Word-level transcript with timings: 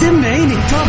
سمعيني. 0.00 0.54
التوب 0.54 0.88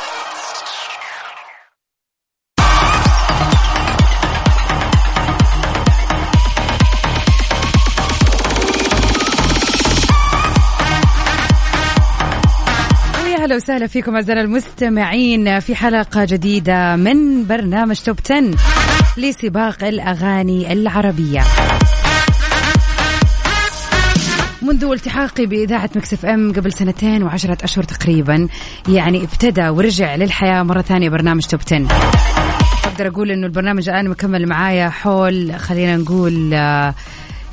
ويا 13.51 13.57
هلا 13.57 13.63
وسهلا 13.63 13.87
فيكم 13.87 14.15
أعزائنا 14.15 14.41
المستمعين 14.41 15.59
في 15.59 15.75
حلقة 15.75 16.25
جديدة 16.25 16.95
من 16.95 17.47
برنامج 17.47 17.95
Top 17.95 18.19
10 18.25 18.51
لسباق 19.17 19.83
الأغاني 19.83 20.73
العربية. 20.73 21.41
منذ 24.61 24.83
التحاقي 24.83 25.45
بإذاعة 25.45 25.89
مكسف 25.95 26.25
أم 26.25 26.53
قبل 26.53 26.73
سنتين 26.73 27.23
وعشرة 27.23 27.57
أشهر 27.63 27.83
تقريبا 27.83 28.47
يعني 28.89 29.23
ابتدى 29.23 29.69
ورجع 29.69 30.15
للحياة 30.15 30.63
مرة 30.63 30.81
ثانية 30.81 31.09
برنامج 31.09 31.45
توب 31.45 31.59
10 31.65 31.87
أقدر 32.85 33.07
أقول 33.07 33.31
إنه 33.31 33.45
البرنامج 33.47 33.89
الآن 33.89 34.09
مكمل 34.09 34.47
معايا 34.47 34.89
حول 34.89 35.55
خلينا 35.55 35.97
نقول 35.97 36.53
آه، 36.53 36.93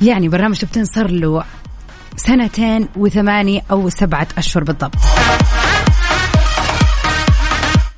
يعني 0.01 0.29
برنامج 0.29 0.59
توب 0.59 0.69
10 0.71 0.83
صار 0.83 1.11
له 1.11 1.43
سنتين 2.15 2.87
وثمانية 2.95 3.61
أو 3.71 3.89
سبعة 3.89 4.27
أشهر 4.37 4.63
بالضبط. 4.63 4.95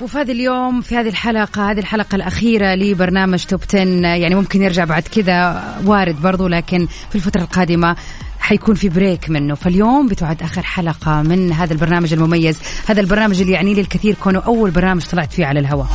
وفي 0.02 0.18
هذا 0.18 0.32
اليوم 0.32 0.82
في 0.82 0.98
هذه 0.98 1.08
الحلقة 1.08 1.72
هذه 1.72 1.80
الحلقة 1.80 2.16
الأخيرة 2.16 2.76
لبرنامج 2.76 3.44
توب 3.46 3.62
10 3.70 3.80
يعني 4.08 4.36
ممكن 4.36 4.62
يرجع 4.62 4.86
بعد 4.86 5.04
كذا 5.04 5.64
وارد 5.86 6.22
برضو 6.22 6.48
لكن 6.48 6.88
في 7.10 7.16
الفترة 7.16 7.42
القادمة 7.42 7.96
حيكون 8.40 8.76
في 8.76 8.90
بريك 8.90 9.30
منه. 9.30 9.56
فاليوم 9.56 10.08
بتعد 10.08 10.42
آخر 10.42 10.62
حلقة 10.62 11.22
من 11.22 11.54
هذا 11.54 11.74
البرنامج 11.74 12.14
المميز 12.14 12.60
هذا 12.88 13.02
البرنامج 13.02 13.42
اللي 13.42 13.54
يعني 13.54 13.74
لي 13.74 13.82
الكثير 13.82 14.16
كونه 14.24 14.40
أول 14.40 14.72
برنامج 14.72 15.06
طلعت 15.06 15.34
فيه 15.34 15.46
على 15.46 15.60
الهواء. 15.60 15.88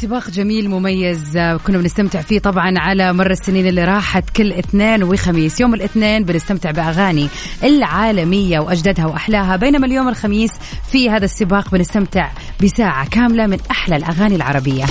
سباق 0.00 0.30
جميل 0.30 0.70
مميز 0.70 1.38
كنا 1.38 1.78
بنستمتع 1.78 2.20
فيه 2.20 2.38
طبعا 2.38 2.78
على 2.78 3.12
مر 3.12 3.30
السنين 3.30 3.66
اللي 3.66 3.84
راحت 3.84 4.30
كل 4.30 4.52
اثنين 4.52 5.02
وخميس. 5.02 5.60
يوم 5.60 5.74
الاثنين 5.74 6.24
بنستمتع 6.24 6.70
بأغاني 6.70 7.28
العالمية 7.62 8.58
وأجدادها 8.58 9.06
وأحلاها 9.06 9.56
بينما 9.56 9.86
اليوم 9.86 10.08
الخميس 10.08 10.50
في 10.92 11.10
هذا 11.10 11.24
السباق 11.24 11.70
بنستمتع 11.70 12.30
بساعة 12.62 13.08
كاملة 13.08 13.46
من 13.46 13.58
أحلى 13.70 13.96
الأغاني 13.96 14.36
العربية. 14.36 14.84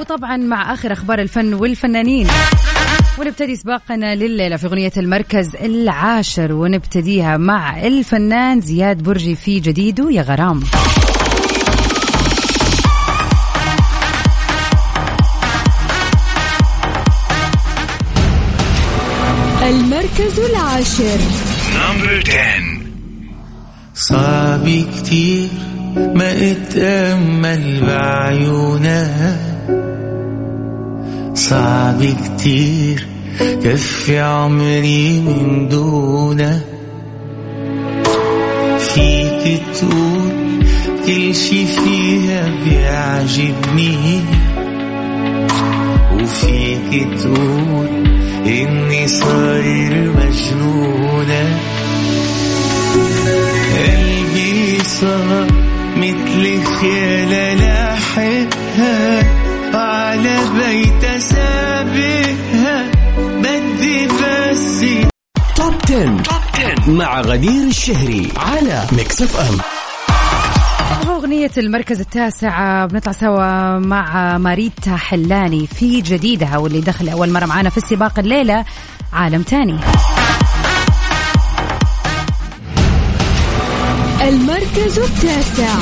وطبعا 0.00 0.36
مع 0.36 0.74
آخر 0.74 0.92
أخبار 0.92 1.18
الفن 1.18 1.54
والفنانين. 1.54 2.28
ونبتدي 3.20 3.56
سباقنا 3.56 4.14
لليلة 4.14 4.56
في 4.56 4.66
أغنية 4.66 4.92
المركز 4.96 5.56
العاشر 5.56 6.52
ونبتديها 6.52 7.36
مع 7.36 7.86
الفنان 7.86 8.60
زياد 8.60 9.02
برجي 9.02 9.34
في 9.34 9.60
جديده 9.60 10.10
يا 10.10 10.22
غرام. 10.22 10.62
المركز 19.62 20.38
العاشر. 20.38 21.18
نمبر 21.74 22.22
10 22.28 22.78
صعب 23.94 24.68
كتير 24.96 25.48
ما 25.96 26.52
اتأمل 26.52 27.80
بعيونها 27.86 29.47
صعب 31.38 32.02
كتير 32.24 33.06
كفي 33.40 34.18
عمري 34.18 35.20
من 35.20 35.68
دونها 35.68 36.60
فيك 38.78 39.62
تقول 39.74 40.32
كل 41.06 41.34
شي 41.34 41.66
فيها 41.66 42.50
بيعجبني. 42.64 44.20
وفيك 46.14 47.08
تقول 47.20 47.88
إني 48.46 49.08
صاير 49.08 50.12
مجنونة. 50.16 51.58
قلبي 53.76 54.78
صار 54.84 55.46
مثل 55.96 56.62
خيالة 56.80 57.27
مع 66.88 67.20
غدير 67.20 67.66
الشهري 67.66 68.32
على 68.36 68.84
Mix 68.92 69.22
FM 69.22 69.58
أغنية 71.10 71.50
المركز 71.58 72.00
التاسع 72.00 72.86
بنطلع 72.86 73.12
سوا 73.12 73.78
مع 73.78 74.38
ماريتا 74.38 74.96
حلاني 74.96 75.66
في 75.66 76.00
جديدها 76.00 76.58
واللي 76.58 76.80
دخل 76.80 77.08
أول 77.08 77.30
مرة 77.30 77.46
معانا 77.46 77.70
في 77.70 77.76
السباق 77.76 78.18
الليلة 78.18 78.64
عالم 79.12 79.42
تاني. 79.42 79.78
المركز 84.20 84.98
التاسع. 84.98 85.74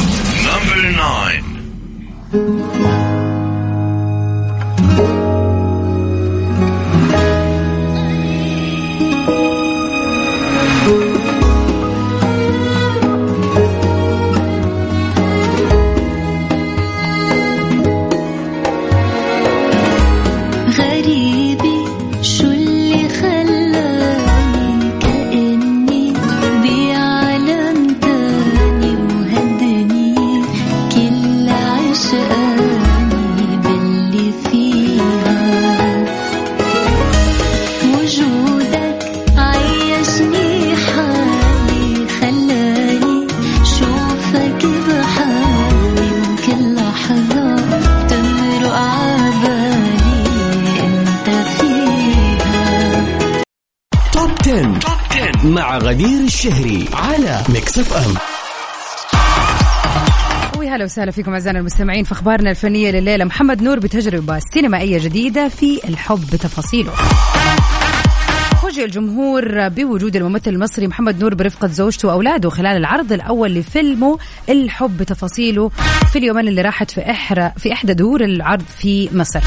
غدير 55.96 56.20
الشهري 56.20 56.88
على 56.92 57.42
Mix 57.48 57.78
FM 57.78 58.14
ويا 60.58 60.76
هلا 60.76 60.84
وسهلا 60.84 61.10
فيكم 61.10 61.32
أعزائنا 61.32 61.58
المستمعين 61.58 62.04
في 62.04 62.12
أخبارنا 62.12 62.50
الفنية 62.50 62.90
لليلة. 62.90 63.24
محمد 63.24 63.62
نور 63.62 63.78
بتجربة 63.78 64.38
سينمائية 64.38 64.98
جديدة 64.98 65.48
في 65.48 65.88
الحب 65.88 66.20
بتفاصيله. 66.32 66.92
فوجئ 68.62 68.84
الجمهور 68.84 69.68
بوجود 69.68 70.16
الممثل 70.16 70.50
المصري 70.50 70.86
محمد 70.86 71.20
نور 71.20 71.34
برفقة 71.34 71.68
زوجته 71.68 72.08
وأولاده 72.08 72.50
خلال 72.50 72.76
العرض 72.76 73.12
الأول 73.12 73.54
لفيلمه 73.54 74.18
الحب 74.48 74.96
بتفاصيله 74.96 75.68
في 76.12 76.18
اليومين 76.18 76.48
اللي 76.48 76.62
راحت 76.62 76.90
في 76.90 77.10
إحرى 77.10 77.52
في 77.56 77.72
إحدى 77.72 77.94
دور 77.94 78.24
العرض 78.24 78.64
في 78.78 79.08
مصر. 79.12 79.40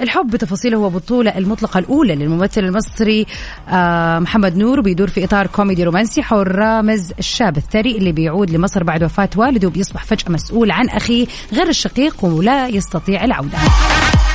الحب 0.00 0.30
بتفاصيله 0.30 0.76
هو 0.78 0.90
البطولة 0.90 1.38
المطلقة 1.38 1.78
الأولى 1.78 2.14
للممثل 2.14 2.64
المصري 2.64 3.26
آه، 3.68 4.18
محمد 4.18 4.56
نور 4.56 4.80
بيدور 4.80 5.08
في 5.08 5.24
إطار 5.24 5.46
كوميدي 5.46 5.84
رومانسي 5.84 6.22
حول 6.22 6.54
رامز 6.54 7.12
الشاب 7.18 7.56
الثري 7.56 7.98
اللي 7.98 8.12
بيعود 8.12 8.50
لمصر 8.50 8.84
بعد 8.84 9.04
وفاة 9.04 9.30
والده 9.36 9.68
وبيصبح 9.68 10.04
فجأة 10.04 10.32
مسؤول 10.32 10.70
عن 10.70 10.88
أخيه 10.88 11.26
غير 11.52 11.68
الشقيق 11.68 12.24
ولا 12.24 12.68
يستطيع 12.68 13.24
العودة. 13.24 13.58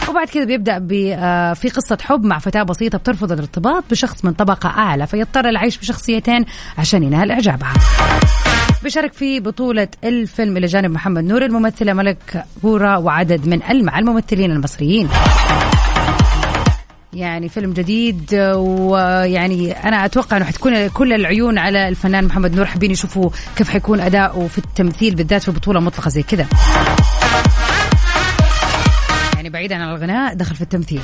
وبعد 0.09 0.27
كذا 0.27 0.45
بيبدأ 0.45 0.87
آه، 1.15 1.53
في 1.53 1.69
قصة 1.69 1.97
حب 2.01 2.25
مع 2.25 2.39
فتاة 2.39 2.63
بسيطة 2.63 2.97
بترفض 2.97 3.31
الارتباط 3.31 3.83
بشخص 3.91 4.25
من 4.25 4.33
طبقة 4.33 4.69
أعلى 4.69 5.07
فيضطر 5.07 5.49
العيش 5.49 5.77
بشخصيتين 5.77 6.45
عشان 6.77 7.03
ينال 7.03 7.31
اعجابها 7.31 7.73
بيشارك 8.83 9.13
في 9.13 9.39
بطولة 9.39 9.87
الفيلم 10.03 10.57
إلى 10.57 10.67
جانب 10.67 10.91
محمد 10.91 11.23
نور 11.23 11.45
الممثلة 11.45 11.93
ملك 11.93 12.45
بورا 12.63 12.97
وعدد 12.97 13.47
من 13.47 13.63
ألمع 13.63 13.99
الممثلين 13.99 14.51
المصريين. 14.51 15.09
يعني 17.13 17.49
فيلم 17.49 17.73
جديد 17.73 18.35
ويعني 18.55 19.71
أنا 19.71 20.05
أتوقع 20.05 20.37
أنه 20.37 20.45
حتكون 20.45 20.87
كل 20.87 21.13
العيون 21.13 21.57
على 21.57 21.87
الفنان 21.87 22.25
محمد 22.25 22.55
نور 22.55 22.65
حابين 22.65 22.91
يشوفوا 22.91 23.29
كيف 23.55 23.69
حيكون 23.69 23.99
أداؤه 23.99 24.47
في 24.47 24.57
التمثيل 24.57 25.15
بالذات 25.15 25.43
في 25.43 25.51
بطولة 25.51 25.79
مطلقة 25.79 26.09
زي 26.09 26.23
كذا. 26.23 26.47
يعني 29.35 29.49
بعيدا 29.49 29.75
عن 29.75 29.95
الغناء 29.95 30.33
دخل 30.33 30.55
في 30.55 30.61
التمثيل. 30.61 31.01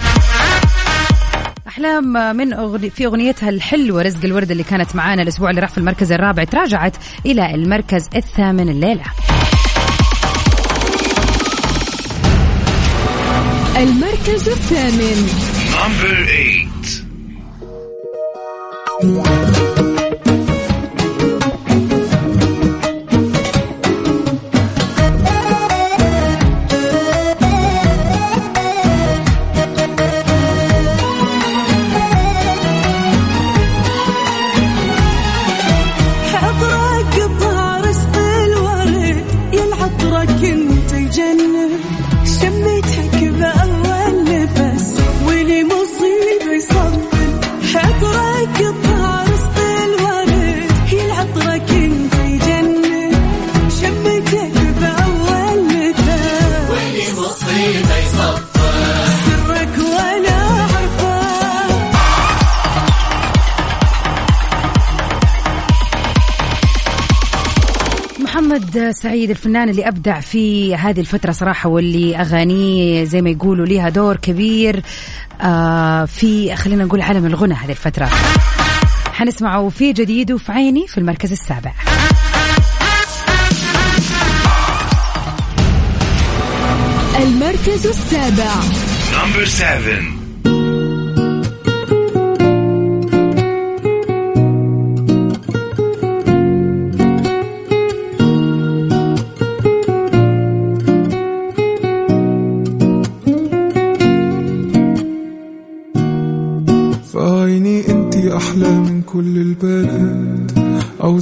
أحلام 1.67 2.35
من 2.37 2.53
أغني 2.53 2.89
في 2.89 3.05
أغنيتها 3.05 3.49
الحلوه 3.49 4.01
رزق 4.01 4.25
الورد 4.25 4.51
اللي 4.51 4.63
كانت 4.63 4.95
معانا 4.95 5.21
الأسبوع 5.21 5.49
اللي 5.49 5.61
راح 5.61 5.69
في 5.69 5.77
المركز 5.77 6.11
الرابع 6.11 6.43
تراجعت 6.43 6.95
إلى 7.25 7.55
المركز 7.55 8.09
الثامن 8.15 8.69
الليلة 8.69 9.03
المركز 13.77 14.49
الثامن 14.49 15.27
Number 15.71 16.29
8. 19.01 19.58
سعيد 68.91 69.29
الفنان 69.29 69.69
اللي 69.69 69.87
أبدع 69.87 70.19
في 70.19 70.75
هذه 70.75 70.99
الفترة 70.99 71.31
صراحة 71.31 71.69
واللي 71.69 72.15
أغانيه 72.15 73.03
زي 73.03 73.21
ما 73.21 73.29
يقولوا 73.29 73.65
ليها 73.65 73.89
دور 73.89 74.15
كبير 74.15 74.81
آه 75.41 76.05
في 76.05 76.55
خلينا 76.55 76.83
نقول 76.83 77.01
عالم 77.01 77.25
الغنى 77.25 77.53
هذه 77.53 77.71
الفترة. 77.71 78.09
حنسمعه 79.13 79.69
في 79.69 79.93
جديد 79.93 80.31
وفي 80.31 80.51
عيني 80.51 80.87
في 80.87 80.97
المركز 80.97 81.31
السابع. 81.31 81.71
المركز 87.19 87.87
السابع. 87.87 88.53
Number 89.11 89.45
7. 89.45 90.18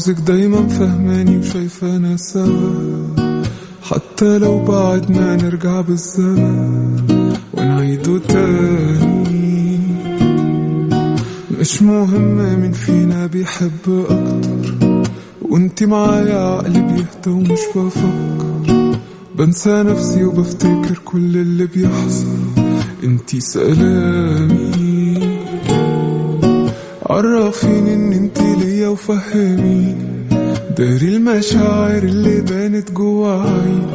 عاوزك 0.07 0.23
دايما 0.23 0.67
فهماني 0.67 1.37
وشايفانا 1.37 2.17
سوا. 2.17 3.15
حتى 3.81 4.37
لو 4.37 4.65
بعدنا 4.65 5.35
نرجع 5.35 5.81
بالزمن 5.81 7.33
ونعيده 7.53 8.17
تاني. 8.17 9.79
مش 11.59 11.81
مهم 11.81 12.59
مين 12.61 12.71
فينا 12.71 13.25
بيحب 13.27 14.05
أكتر. 14.09 15.11
وأنتي 15.41 15.85
معايا 15.85 16.39
عقلي 16.39 16.81
بيهدى 16.81 17.29
ومش 17.29 17.59
بفكر. 17.75 18.97
بنسى 19.35 19.83
نفسي 19.83 20.23
وبفتكر 20.23 21.01
كل 21.05 21.37
اللي 21.37 21.65
بيحصل. 21.65 22.37
أنتي 23.03 23.39
سلامي. 23.39 24.76
عرفيني 27.09 27.93
إن 27.93 28.13
انتي 28.13 28.55
ليا 28.55 28.87
وفهميني 28.87 29.95
داري 30.77 31.07
المشاعر 31.15 32.03
اللي 32.03 32.41
بانت 32.41 32.91
جوا 32.91 33.41
عيني 33.41 33.87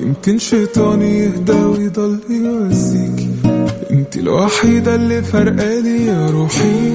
يمكن 0.00 0.38
شيطاني 0.38 1.18
يهدى 1.18 1.52
ويضل 1.52 2.18
يواسيكي 2.30 3.30
انتي 3.90 4.20
الوحيدة 4.20 4.94
اللي 4.94 5.22
فرقالي 5.22 6.06
يا 6.06 6.30
روحي. 6.30 6.92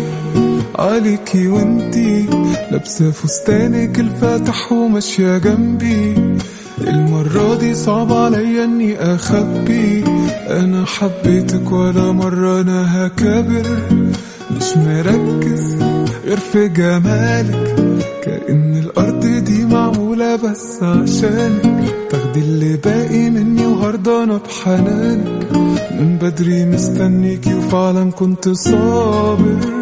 عليكي 0.76 1.48
وانتي 1.48 2.26
لابسة 2.72 3.12
فستانك 3.12 4.00
الفاتح 4.00 4.72
وماشية 4.72 5.38
جنبي. 5.38 6.14
المرة 6.88 7.56
دي 7.60 7.74
صعب 7.76 8.14
عليا 8.14 8.64
إني 8.64 8.98
أخبي. 9.16 10.04
أنا 10.50 10.86
حبيتك 10.86 11.72
ولا 11.72 12.12
مرة 12.12 12.62
أنا 12.62 13.06
هكابر 13.08 13.66
مش 14.62 14.78
مركز 14.78 15.76
غير 16.26 16.38
في 16.38 16.68
جمالك 16.68 17.76
كأن 18.24 18.78
الأرض 18.78 19.26
دي 19.26 19.66
معمولة 19.66 20.36
بس 20.36 20.84
عشانك. 20.84 21.94
تاخدي 22.10 22.40
اللي 22.40 22.78
باقي 22.78 23.30
مني 23.30 23.66
وهرضانة 23.66 24.38
بحنانك. 24.38 25.52
من 25.92 26.18
بدري 26.22 26.66
مستنيكي 26.66 27.54
وفعلا 27.54 28.12
كنت 28.12 28.50
صابر. 28.50 29.81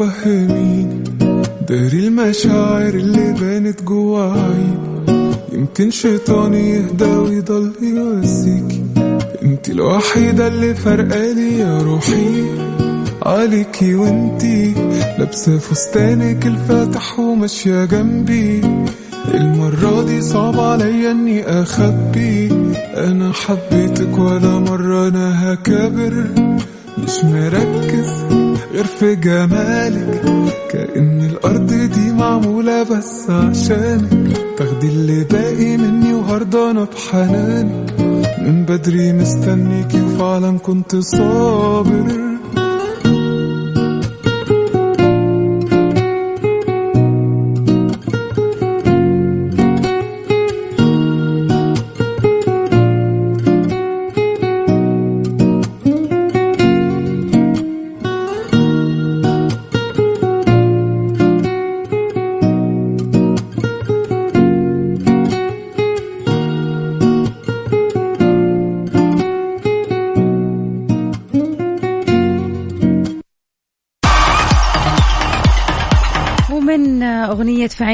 وفهميني 0.00 1.02
داري 1.68 2.06
المشاعر 2.08 2.94
اللي 2.94 3.32
بانت 3.40 3.82
جوا 3.82 4.32
عيني 4.32 5.32
يمكن 5.52 5.90
شيطاني 5.90 6.70
يهدى 6.70 7.04
ويضل 7.04 7.72
يواسيكي 7.82 8.82
انتي 9.42 9.72
الوحيدة 9.72 10.46
اللي 10.46 10.74
فرقالي 10.74 11.58
يا 11.58 11.78
روحي. 11.82 12.44
عليكي 13.22 13.94
وانتي 13.94 14.74
لابسة 15.18 15.58
فستانك 15.58 16.46
الفاتح 16.46 17.18
وماشية 17.18 17.84
جنبي. 17.84 18.60
المرة 19.34 20.02
دي 20.02 20.20
صعب 20.20 20.60
عليا 20.60 21.10
اني 21.10 21.44
أخبي. 21.62 22.48
أنا 22.96 23.32
حبيتك 23.32 24.18
ولا 24.18 24.58
مرة 24.58 25.08
أنا 25.08 25.52
هكابر 25.52 26.24
مش 26.98 27.24
مركز. 27.24 28.45
غير 28.72 28.84
في 28.86 29.16
جمالك 29.16 30.22
كأن 30.70 31.20
الأرض 31.30 31.66
دي 31.66 32.12
معمولة 32.12 32.82
بس 32.82 33.30
عشانك. 33.30 34.36
تاخدي 34.58 34.88
اللي 34.88 35.24
باقي 35.24 35.76
مني 35.76 36.14
وهرضانة 36.14 36.84
بحنانك 36.84 38.00
من 38.38 38.64
بدري 38.64 39.12
مستنيكي 39.12 40.02
وفعلا 40.02 40.58
كنت 40.58 40.96
صابر. 40.96 42.25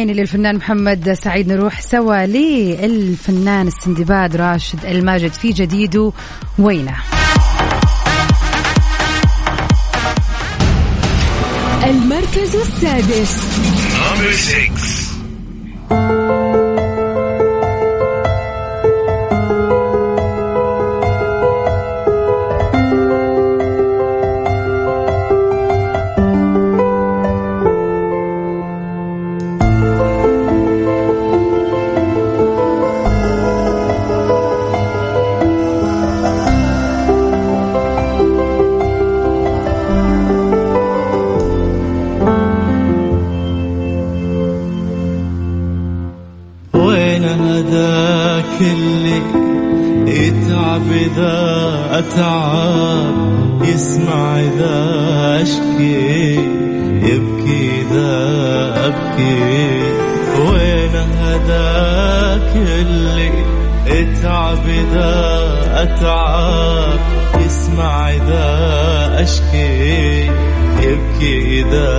عيني 0.02 0.14
للفنان 0.14 0.56
محمد 0.56 1.12
سعيد 1.12 1.49
نروح 1.49 1.80
سوا 1.80 2.26
للفنان 2.26 3.66
السندباد 3.66 4.37
راشد 4.37 4.85
الماجد 4.85 5.32
في 5.32 5.50
جديده 5.50 6.12
وينه 6.59 6.97
المركز 11.85 12.56
السادس. 12.56 13.37
يتعب 50.23 50.93
إذا 50.93 51.87
أتعب 51.91 53.62
يسمع 53.62 54.41
إذا 54.41 54.76
أشكي 55.43 56.35
يبكي 57.02 57.71
إذا 57.81 58.14
أبكي. 58.87 59.83
وين 60.38 60.95
هذاك 61.19 62.57
اللي 62.57 63.31
يتعب 63.87 64.69
إذا 64.69 65.49
أتعب؟ 65.75 66.99
يسمع 67.47 68.11
إذا 68.11 68.47
أشكي 69.23 70.31
يبكي 70.83 71.61
إذا 71.61 71.91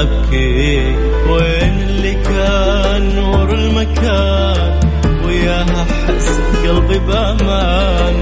أبكي. 0.00 0.94
وين 1.30 1.82
اللي 1.88 2.14
كان 2.14 3.14
نور 3.16 3.54
المكان؟ 3.54 4.83
وياها 5.44 5.86
أحس 5.90 6.28
قلبي 6.66 6.98
بأمان. 6.98 8.14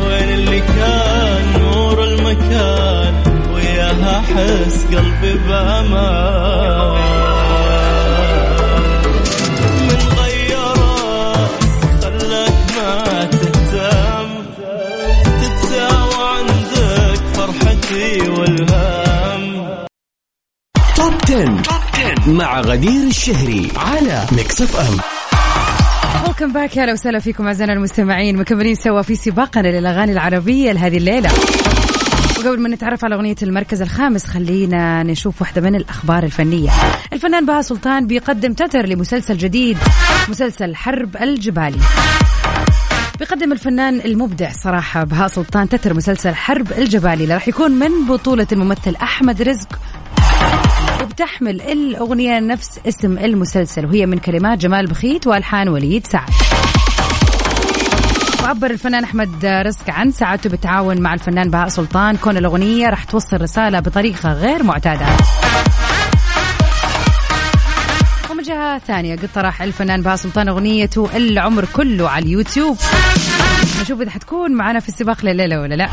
وين 0.00 0.28
اللي 0.28 0.60
كان 0.60 1.60
نور 1.60 2.04
المكان؟ 2.04 3.14
وياها 3.54 4.18
أحس 4.20 4.84
قلبي 4.84 5.34
والهم. 18.28 19.68
توب 20.96 21.14
10. 21.24 21.62
مع 22.26 22.60
غدير 22.60 23.06
الشهري 23.06 23.72
على 23.76 24.26
ميكس 24.32 24.62
أف 24.62 24.76
أم. 24.76 25.19
welcome 26.40 26.60
back 26.60 26.76
يا 26.76 26.92
وسهلا 26.92 27.18
فيكم 27.18 27.46
أعزائنا 27.46 27.72
المستمعين. 27.72 28.36
مكملين 28.36 28.74
سوا 28.74 29.02
في 29.02 29.14
سباقنا 29.14 29.68
للأغاني 29.68 30.12
العربية 30.12 30.72
لهذه 30.72 30.96
الليلة. 30.96 31.30
وقبل 32.38 32.60
ما 32.60 32.68
نتعرف 32.68 33.04
على 33.04 33.14
أغنية 33.14 33.36
المركز 33.42 33.82
الخامس 33.82 34.26
خلينا 34.26 35.02
نشوف 35.02 35.40
واحدة 35.40 35.60
من 35.60 35.74
الأخبار 35.74 36.24
الفنية. 36.24 36.70
الفنان 37.12 37.46
بهاء 37.46 37.62
سلطان 37.62 38.06
بيقدم 38.06 38.52
تتر 38.52 38.86
لمسلسل 38.86 39.36
جديد 39.36 39.78
مسلسل 40.28 40.76
حرب 40.76 41.16
الجبالي 41.16 41.80
بيقدم 43.18 43.52
الفنان 43.52 44.00
المبدع 44.00 44.50
صراحة 44.52 45.04
بهاء 45.04 45.28
سلطان 45.28 45.68
تتر 45.68 45.94
مسلسل 45.94 46.34
حرب 46.34 46.72
الجبالي 46.72 47.22
اللي 47.22 47.34
راح 47.34 47.48
يكون 47.48 47.70
من 47.70 48.06
بطولة 48.08 48.46
الممثل 48.52 48.96
أحمد 49.02 49.42
رزق 49.42 49.78
وبتحمل 51.10 51.60
الأغنية 51.60 52.40
نفس 52.40 52.80
اسم 52.88 53.18
المسلسل 53.18 53.86
وهي 53.86 54.06
من 54.06 54.18
كلمات 54.18 54.58
جمال 54.58 54.86
بخيت 54.86 55.26
وألحان 55.26 55.68
وليد 55.68 56.06
سعد. 56.06 56.30
وعبر 58.42 58.70
الفنان 58.70 59.04
أحمد 59.04 59.44
رزق 59.44 59.90
عن 59.90 60.12
سعادته 60.12 60.50
بالتعاون 60.50 61.00
مع 61.00 61.14
الفنان 61.14 61.50
بهاء 61.50 61.68
سلطان. 61.68 62.16
كون 62.16 62.36
الأغنية 62.36 62.88
راح 62.88 63.04
توصل 63.04 63.40
رسالة 63.40 63.80
بطريقة 63.80 64.32
غير 64.32 64.62
معتادة. 64.62 65.06
ومن 68.30 68.42
جهة 68.42 68.78
ثانية 68.78 69.16
قد 69.16 69.28
طرح 69.34 69.62
الفنان 69.62 70.02
بهاء 70.02 70.16
سلطان 70.16 70.48
أغنيته 70.48 71.16
العمر 71.16 71.64
كله 71.72 72.08
على 72.08 72.24
اليوتيوب. 72.24 72.76
نشوف 73.82 74.00
إذا 74.00 74.10
حتكون 74.10 74.52
معنا 74.52 74.80
في 74.80 74.88
السباق 74.88 75.24
لليلة 75.24 75.60
ولا 75.60 75.74
لا. 75.74 75.88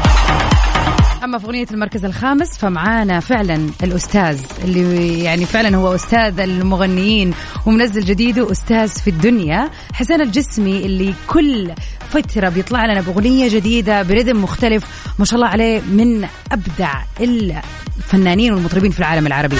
أما 1.23 1.37
في 1.37 1.45
أغنية 1.45 1.67
المركز 1.71 2.05
الخامس 2.05 2.57
فمعانا 2.57 3.19
فعلا 3.19 3.69
الأستاذ 3.83 4.39
اللي 4.63 5.23
يعني 5.23 5.45
فعلا 5.45 5.77
هو 5.77 5.95
أستاذ 5.95 6.39
المغنيين 6.39 7.33
ومنزل 7.65 8.05
جديده 8.05 8.51
أستاذ 8.51 8.87
في 8.87 9.09
الدنيا 9.09 9.69
حسين 9.93 10.21
الجسمي 10.21 10.85
اللي 10.85 11.13
كل 11.27 11.71
فترة 12.09 12.49
بيطلع 12.49 12.85
لنا 12.85 13.01
بأغنية 13.01 13.49
جديدة 13.49 14.03
بريدم 14.03 14.43
مختلف 14.43 14.83
ما 15.19 15.25
شاء 15.25 15.35
الله 15.35 15.47
عليه 15.47 15.81
من 15.81 16.27
أبدع 16.51 17.01
الفنانين 17.21 18.53
والمطربين 18.53 18.91
في 18.91 18.99
العالم 18.99 19.27
العربي. 19.27 19.57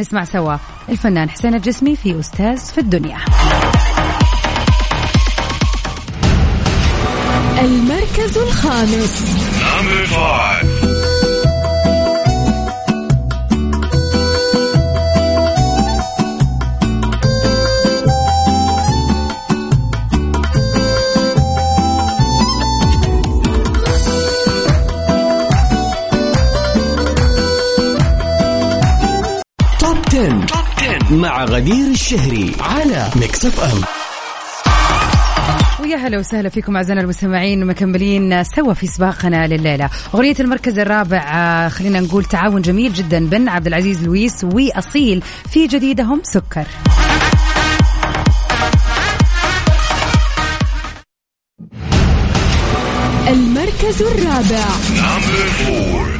نسمع 0.00 0.24
سوا 0.24 0.56
الفنان 0.88 1.30
حسين 1.30 1.54
الجسمي 1.54 1.96
في 1.96 2.20
أستاذ 2.20 2.58
في 2.58 2.78
الدنيا. 2.78 3.18
المركز 7.60 8.38
الخامس. 8.38 9.22
Number 9.60 10.06
five. 10.06 10.75
مع 31.10 31.44
غدير 31.44 31.86
الشهري 31.90 32.52
على 32.60 33.10
ميكس 33.16 33.46
اف 33.46 33.60
ام 33.60 33.80
ويا 35.80 35.96
هلا 35.96 36.18
وسهلا 36.18 36.48
فيكم 36.48 36.76
أعزائنا 36.76 37.00
المستمعين 37.02 37.66
مكملين 37.66 38.44
سوا 38.44 38.72
في 38.74 38.86
سباقنا 38.86 39.46
لليلة. 39.46 39.90
أغنية 40.14 40.34
المركز 40.40 40.78
الرابع 40.78 41.18
آه، 41.34 41.68
خلينا 41.68 42.00
نقول 42.00 42.24
تعاون 42.24 42.62
جميل 42.62 42.92
جدا 42.92 43.26
بين 43.28 43.48
عبد 43.48 43.66
العزيز 43.66 44.04
لويس 44.04 44.44
وأصيل 44.44 45.22
في 45.50 45.66
جديدهم 45.66 46.20
سكر. 46.24 46.66
المركز 53.28 54.02
الرابع. 54.02 54.64
Number 54.96 55.46
four. 55.58 56.16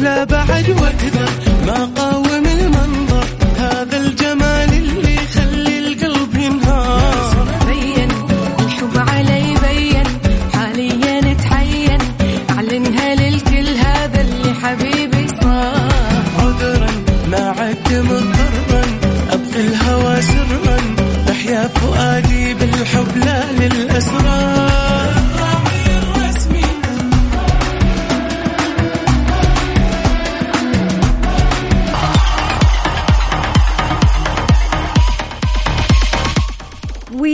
لا 0.00 0.24
بعد 0.24 0.70
واقدر 0.70 1.28
ما 1.66 1.84
قاوم 1.96 2.49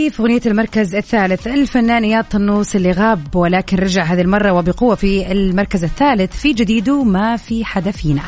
وفي 0.07 0.21
أغنية 0.21 0.41
المركز 0.45 0.95
الثالث. 0.95 1.47
الفنان 1.47 2.03
إياد 2.03 2.23
طنوس 2.23 2.75
اللي 2.75 2.91
غاب 2.91 3.35
ولكن 3.35 3.77
رجع 3.77 4.03
هذه 4.03 4.21
المرة 4.21 4.51
وبقوة 4.51 4.95
في 4.95 5.31
المركز 5.31 5.83
الثالث 5.83 6.35
في 6.35 6.53
جديده 6.53 7.03
ما 7.03 7.37
في 7.37 7.65
حدا 7.65 7.91
فينا 7.91 8.21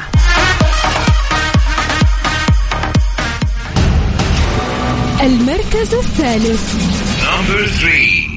المركز 5.23 5.93
الثالث. 5.93 6.73
Number 7.23 7.67
three. 7.79 8.29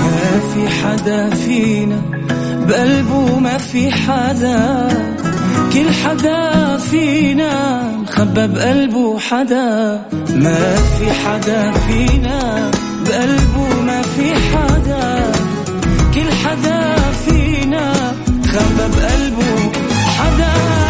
ما 0.00 0.40
في 0.54 0.68
حدا 0.68 1.30
فينا 1.30 2.21
بقلبه 2.68 3.38
ما 3.38 3.58
في 3.58 3.90
حدا 3.90 4.88
كل 5.72 5.90
حدا 6.04 6.76
فينا 6.76 7.82
مخبى 7.82 8.46
بقلبه 8.46 9.18
حدا. 9.18 10.02
ما 10.34 10.74
في 10.76 11.12
حدا 11.12 11.72
فينا 11.72 12.70
بقلبه 13.06 13.82
ما 13.86 14.02
في 14.02 14.34
حدا. 14.34 15.32
كل 16.14 16.32
حدا 16.32 16.96
فينا 17.26 17.92
خبى 18.52 18.86
بقلبه 18.96 19.72
حدا. 20.18 20.81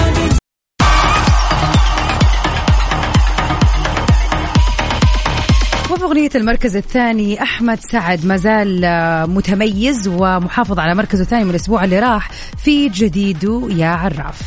وفي 6.02 6.10
أغنية 6.10 6.30
المركز 6.34 6.76
الثاني 6.76 7.42
أحمد 7.42 7.78
سعد؟ 7.80 8.26
ما 8.26 8.36
زال 8.36 8.84
آه، 8.84 9.26
متميز 9.26 10.08
ومحافظ 10.08 10.78
على 10.78 10.94
مركزه 10.94 11.22
الثاني 11.22 11.44
من 11.44 11.50
الأسبوع 11.50 11.84
اللي 11.84 11.98
راح 11.98 12.30
في 12.64 12.88
جديده 12.88 13.68
يا 13.70 13.86
عراف. 13.86 14.42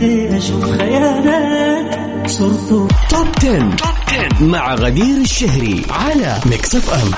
بدأت 0.00 0.32
أشوف 0.32 0.64
خيالات 0.64 2.30
صرت 2.30 2.68
توب 2.68 2.90
10. 3.44 3.76
مع 4.40 4.74
غدير 4.74 5.16
الشهري 5.16 5.82
على 5.90 6.40
ميكس 6.46 6.74
اف 6.74 6.90
ام 6.90 7.10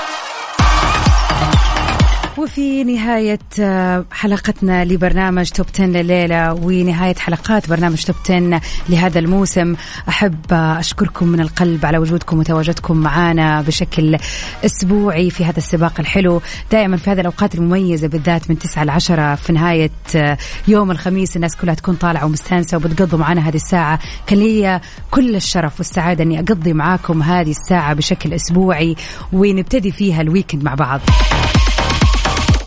وفي 2.43 2.83
نهاية 2.83 3.39
آه، 3.59 4.05
حلقتنا 4.11 4.85
لبرنامج 4.85 5.49
توب 5.49 5.65
10 5.73 5.85
لليلة 5.85 6.53
ونهاية 6.53 7.15
حلقات 7.15 7.69
برنامج 7.69 8.03
توب 8.03 8.15
10 8.25 8.61
لهذا 8.89 9.19
الموسم. 9.19 9.75
أحب 10.09 10.35
آه، 10.51 10.79
أشكركم 10.79 11.27
من 11.27 11.39
القلب 11.39 11.85
على 11.85 11.97
وجودكم 11.97 12.39
وتواجدكم 12.39 12.97
معنا 12.97 13.61
بشكل 13.61 14.17
أسبوعي 14.65 15.29
في 15.29 15.45
هذا 15.45 15.57
السباق 15.57 15.99
الحلو. 15.99 16.41
دائما 16.71 16.97
في 16.97 17.09
هذه 17.11 17.19
الأوقات 17.19 17.55
المميزة 17.55 18.07
بالذات 18.07 18.49
من 18.49 18.59
9 18.59 18.83
ل 18.83 18.89
10 18.89 19.35
في 19.35 19.53
نهاية 19.53 19.91
آه، 20.15 20.37
يوم 20.67 20.91
الخميس 20.91 21.35
الناس 21.35 21.55
كلها 21.55 21.73
تكون 21.73 21.95
طالعة 21.95 22.25
ومستانسة 22.25 22.77
وبتقضوا 22.77 23.19
معنا 23.19 23.49
هذه 23.49 23.55
الساعة. 23.55 23.99
كان 24.27 24.39
لي 24.39 24.81
كل 25.11 25.35
الشرف 25.35 25.77
والسعادة 25.77 26.23
أني 26.23 26.39
أقضي 26.39 26.73
معاكم 26.73 27.23
هذه 27.23 27.51
الساعة 27.51 27.93
بشكل 27.93 28.33
أسبوعي 28.33 28.95
ونبتدي 29.33 29.91
فيها 29.91 30.21
ال 30.21 30.26
weekend 30.26 30.63
مع 30.63 30.75
بعض. 30.75 31.01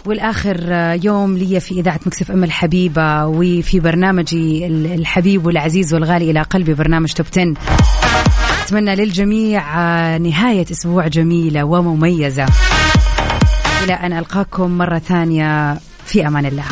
والآخر 0.07 0.73
يوم 1.05 1.37
لي 1.37 1.61
في 1.61 1.81
إذاعة 1.81 2.01
ميكس 2.07 2.23
أف 2.23 2.31
إم 2.31 2.45
الحبيبة 2.45 3.27
وفي 3.27 3.81
برنامجي 3.81 4.67
الحبيب 4.67 5.47
والعزيز 5.47 5.95
والغالي 5.95 6.31
إلى 6.31 6.43
قلبي 6.43 6.75
برنامج 6.75 7.13
توب 7.13 7.27
10 7.33 7.55
أتمنى 8.63 8.95
للجميع 8.95 9.63
نهاية 10.17 10.67
أسبوع 10.71 11.07
جميلة 11.07 11.65
ومميزة. 11.65 12.47
إلى 13.85 13.93
أن 13.93 14.13
ألقاكم 14.13 14.79
مرة 14.79 14.99
ثانية 14.99 15.79
في 16.07 16.27
أمان 16.27 16.47
الله. 16.47 16.65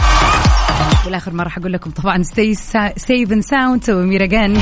والآخر 1.05 1.33
ما 1.33 1.43
راح 1.43 1.59
أقول 1.59 1.73
لكم 1.73 1.91
طبعا 1.91 2.23
stay 2.23 2.55
safe 2.97 3.33
and 3.33 3.43
sound 3.43 3.91
وميراجان 3.91 4.59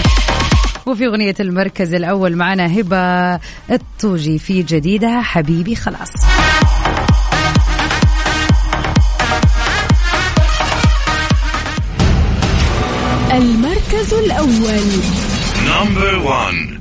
وفي 0.87 1.07
أغنية 1.07 1.35
المركز 1.41 1.95
الأول 1.95 2.37
معنا 2.37 2.81
هبة 2.81 3.41
الطوجي 3.71 4.39
في 4.39 4.63
جديدها 4.63 5.23
حبيبي 5.23 5.75
خلاص. 5.75 6.13
Number 15.83 16.23
one. 16.23 16.72